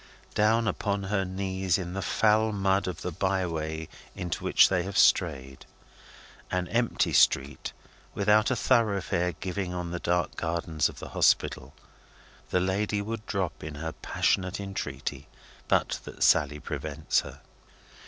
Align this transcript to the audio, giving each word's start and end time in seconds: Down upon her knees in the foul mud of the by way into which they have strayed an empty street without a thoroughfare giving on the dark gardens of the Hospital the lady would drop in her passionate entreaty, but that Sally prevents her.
Down 0.33 0.67
upon 0.67 1.03
her 1.03 1.23
knees 1.25 1.77
in 1.77 1.93
the 1.93 2.01
foul 2.01 2.51
mud 2.51 2.87
of 2.87 3.01
the 3.03 3.11
by 3.11 3.45
way 3.45 3.87
into 4.15 4.43
which 4.43 4.67
they 4.67 4.81
have 4.81 4.97
strayed 4.97 5.63
an 6.49 6.67
empty 6.69 7.13
street 7.13 7.71
without 8.15 8.49
a 8.49 8.55
thoroughfare 8.55 9.33
giving 9.33 9.75
on 9.75 9.91
the 9.91 9.99
dark 9.99 10.35
gardens 10.37 10.89
of 10.89 10.97
the 10.97 11.09
Hospital 11.09 11.75
the 12.49 12.59
lady 12.59 12.99
would 12.99 13.23
drop 13.27 13.63
in 13.63 13.75
her 13.75 13.91
passionate 13.91 14.59
entreaty, 14.59 15.27
but 15.67 15.99
that 16.05 16.23
Sally 16.23 16.59
prevents 16.59 17.19
her. 17.19 17.41